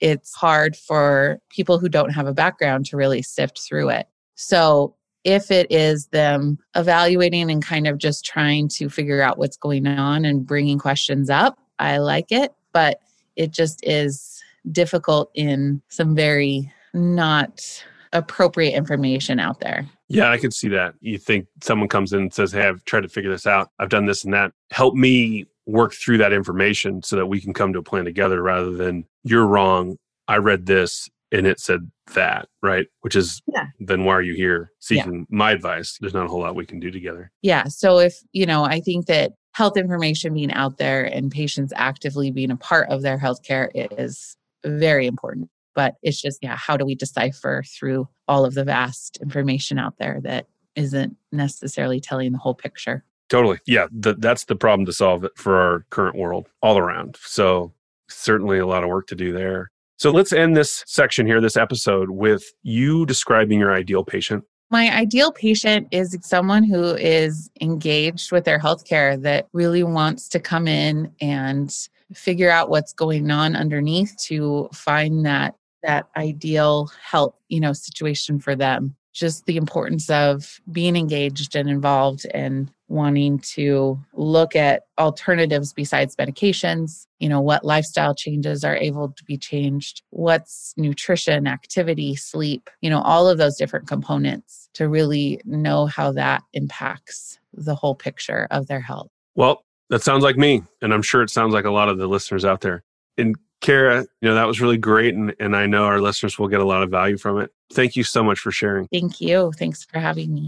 it's 0.00 0.34
hard 0.34 0.76
for 0.76 1.38
people 1.50 1.78
who 1.78 1.88
don't 1.88 2.10
have 2.10 2.26
a 2.26 2.34
background 2.34 2.86
to 2.86 2.96
really 2.96 3.22
sift 3.22 3.60
through 3.60 3.90
it. 3.90 4.06
So 4.34 4.96
if 5.24 5.50
it 5.50 5.66
is 5.70 6.06
them 6.08 6.58
evaluating 6.76 7.50
and 7.50 7.64
kind 7.64 7.86
of 7.86 7.98
just 7.98 8.24
trying 8.24 8.68
to 8.68 8.88
figure 8.88 9.22
out 9.22 9.38
what's 9.38 9.56
going 9.56 9.86
on 9.86 10.24
and 10.24 10.46
bringing 10.46 10.78
questions 10.78 11.30
up, 11.30 11.58
I 11.78 11.98
like 11.98 12.30
it. 12.30 12.52
But 12.72 13.00
it 13.36 13.50
just 13.50 13.84
is 13.86 14.42
difficult 14.70 15.30
in 15.34 15.82
some 15.88 16.14
very 16.14 16.70
not 16.92 17.84
appropriate 18.12 18.74
information 18.74 19.40
out 19.40 19.60
there. 19.60 19.86
Yeah, 20.08 20.30
I 20.30 20.38
could 20.38 20.54
see 20.54 20.68
that. 20.68 20.94
You 21.00 21.18
think 21.18 21.46
someone 21.62 21.88
comes 21.88 22.12
in 22.12 22.20
and 22.20 22.34
says, 22.34 22.52
Hey, 22.52 22.68
I've 22.68 22.84
tried 22.84 23.02
to 23.02 23.08
figure 23.08 23.30
this 23.30 23.46
out. 23.46 23.70
I've 23.78 23.88
done 23.88 24.06
this 24.06 24.24
and 24.24 24.32
that. 24.34 24.52
Help 24.70 24.94
me 24.94 25.46
work 25.66 25.94
through 25.94 26.18
that 26.18 26.32
information 26.32 27.02
so 27.02 27.16
that 27.16 27.26
we 27.26 27.40
can 27.40 27.52
come 27.52 27.72
to 27.72 27.78
a 27.78 27.82
plan 27.82 28.04
together 28.04 28.42
rather 28.42 28.70
than 28.70 29.04
you're 29.24 29.46
wrong. 29.46 29.96
I 30.28 30.36
read 30.36 30.66
this 30.66 31.08
and 31.34 31.46
it 31.46 31.58
said 31.58 31.90
that, 32.14 32.48
right? 32.62 32.86
Which 33.00 33.16
is 33.16 33.42
yeah. 33.52 33.66
then 33.80 34.04
why 34.04 34.14
are 34.14 34.22
you 34.22 34.34
here 34.34 34.70
seeking 34.78 35.14
yeah. 35.14 35.24
my 35.36 35.50
advice? 35.50 35.98
There's 36.00 36.14
not 36.14 36.26
a 36.26 36.28
whole 36.28 36.40
lot 36.40 36.54
we 36.54 36.64
can 36.64 36.78
do 36.78 36.90
together. 36.90 37.32
Yeah. 37.42 37.64
So 37.64 37.98
if, 37.98 38.14
you 38.32 38.46
know, 38.46 38.64
I 38.64 38.80
think 38.80 39.06
that 39.06 39.32
health 39.52 39.76
information 39.76 40.34
being 40.34 40.52
out 40.52 40.78
there 40.78 41.04
and 41.04 41.30
patients 41.30 41.72
actively 41.76 42.30
being 42.30 42.50
a 42.50 42.56
part 42.56 42.88
of 42.88 43.02
their 43.02 43.18
healthcare 43.18 43.68
is 43.74 44.36
very 44.64 45.06
important. 45.06 45.50
But 45.74 45.96
it's 46.02 46.22
just, 46.22 46.38
yeah, 46.40 46.56
how 46.56 46.76
do 46.76 46.84
we 46.84 46.94
decipher 46.94 47.64
through 47.66 48.08
all 48.28 48.44
of 48.44 48.54
the 48.54 48.64
vast 48.64 49.18
information 49.20 49.76
out 49.76 49.98
there 49.98 50.20
that 50.22 50.46
isn't 50.76 51.16
necessarily 51.32 52.00
telling 52.00 52.30
the 52.30 52.38
whole 52.38 52.54
picture? 52.54 53.04
Totally. 53.28 53.58
Yeah. 53.66 53.88
Th- 54.00 54.16
that's 54.20 54.44
the 54.44 54.54
problem 54.54 54.86
to 54.86 54.92
solve 54.92 55.26
for 55.36 55.56
our 55.56 55.84
current 55.90 56.16
world 56.16 56.48
all 56.62 56.78
around. 56.78 57.16
So, 57.20 57.72
certainly 58.08 58.58
a 58.58 58.66
lot 58.66 58.84
of 58.84 58.90
work 58.90 59.06
to 59.08 59.16
do 59.16 59.32
there. 59.32 59.70
So 59.96 60.10
let's 60.10 60.32
end 60.32 60.56
this 60.56 60.82
section 60.86 61.26
here, 61.26 61.40
this 61.40 61.56
episode, 61.56 62.10
with 62.10 62.44
you 62.62 63.06
describing 63.06 63.60
your 63.60 63.72
ideal 63.72 64.04
patient. 64.04 64.44
My 64.70 64.90
ideal 64.92 65.30
patient 65.30 65.88
is 65.92 66.16
someone 66.22 66.64
who 66.64 66.94
is 66.96 67.48
engaged 67.60 68.32
with 68.32 68.44
their 68.44 68.58
healthcare 68.58 69.20
that 69.22 69.46
really 69.52 69.84
wants 69.84 70.28
to 70.30 70.40
come 70.40 70.66
in 70.66 71.12
and 71.20 71.72
figure 72.12 72.50
out 72.50 72.70
what's 72.70 72.92
going 72.92 73.30
on 73.30 73.54
underneath 73.54 74.16
to 74.24 74.68
find 74.72 75.24
that 75.26 75.54
that 75.82 76.08
ideal 76.16 76.90
health, 77.02 77.34
you 77.48 77.60
know, 77.60 77.72
situation 77.72 78.40
for 78.40 78.56
them. 78.56 78.96
Just 79.12 79.46
the 79.46 79.56
importance 79.56 80.10
of 80.10 80.60
being 80.72 80.96
engaged 80.96 81.54
and 81.54 81.68
involved 81.68 82.26
and 82.34 82.70
wanting 82.88 83.38
to 83.38 83.98
look 84.12 84.54
at 84.54 84.82
alternatives 84.98 85.72
besides 85.72 86.16
medications 86.16 87.06
you 87.18 87.28
know 87.28 87.40
what 87.40 87.64
lifestyle 87.64 88.14
changes 88.14 88.62
are 88.62 88.76
able 88.76 89.10
to 89.10 89.24
be 89.24 89.38
changed 89.38 90.02
what's 90.10 90.74
nutrition 90.76 91.46
activity 91.46 92.14
sleep 92.14 92.68
you 92.80 92.90
know 92.90 93.00
all 93.00 93.28
of 93.28 93.38
those 93.38 93.56
different 93.56 93.86
components 93.88 94.68
to 94.74 94.88
really 94.88 95.40
know 95.44 95.86
how 95.86 96.12
that 96.12 96.42
impacts 96.52 97.38
the 97.52 97.74
whole 97.74 97.94
picture 97.94 98.46
of 98.50 98.66
their 98.66 98.80
health 98.80 99.08
well 99.34 99.64
that 99.88 100.02
sounds 100.02 100.22
like 100.22 100.36
me 100.36 100.62
and 100.82 100.92
i'm 100.92 101.02
sure 101.02 101.22
it 101.22 101.30
sounds 101.30 101.54
like 101.54 101.64
a 101.64 101.70
lot 101.70 101.88
of 101.88 101.98
the 101.98 102.06
listeners 102.06 102.44
out 102.44 102.60
there 102.60 102.82
and 103.16 103.36
Kara, 103.60 104.04
you 104.20 104.28
know, 104.28 104.34
that 104.34 104.46
was 104.46 104.60
really 104.60 104.76
great. 104.76 105.14
And, 105.14 105.34
and 105.40 105.56
I 105.56 105.64
know 105.64 105.84
our 105.84 105.98
listeners 105.98 106.38
will 106.38 106.48
get 106.48 106.60
a 106.60 106.66
lot 106.66 106.82
of 106.82 106.90
value 106.90 107.16
from 107.16 107.40
it. 107.40 107.50
Thank 107.72 107.96
you 107.96 108.04
so 108.04 108.22
much 108.22 108.38
for 108.38 108.52
sharing. 108.52 108.88
Thank 108.88 109.22
you. 109.22 109.52
Thanks 109.56 109.84
for 109.84 109.98
having 110.00 110.34
me. 110.34 110.44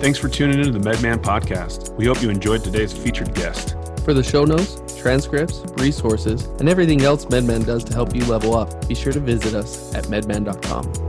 Thanks 0.00 0.16
for 0.16 0.28
tuning 0.28 0.60
into 0.60 0.70
the 0.70 0.78
MedMan 0.78 1.16
podcast. 1.16 1.92
We 1.96 2.06
hope 2.06 2.22
you 2.22 2.30
enjoyed 2.30 2.62
today's 2.62 2.92
featured 2.92 3.34
guest. 3.34 3.74
For 4.04 4.14
the 4.14 4.22
show 4.22 4.44
notes, 4.44 4.80
transcripts, 4.96 5.64
resources, 5.76 6.44
and 6.60 6.68
everything 6.68 7.02
else 7.02 7.24
MedMan 7.24 7.66
does 7.66 7.82
to 7.84 7.94
help 7.94 8.14
you 8.14 8.24
level 8.26 8.54
up, 8.54 8.86
be 8.86 8.94
sure 8.94 9.12
to 9.12 9.18
visit 9.18 9.54
us 9.54 9.92
at 9.96 10.04
medman.com. 10.04 11.07